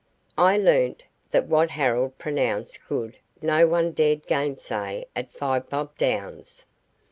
I 0.39 0.57
learnt 0.57 1.03
that 1.29 1.45
what 1.45 1.69
Harold 1.69 2.17
pronounced 2.17 2.79
good 2.89 3.17
no 3.39 3.67
one 3.67 3.91
dared 3.91 4.25
gainsay 4.25 5.05
at 5.15 5.31
Five 5.31 5.69
Bob 5.69 5.95
Downs. 5.95 6.65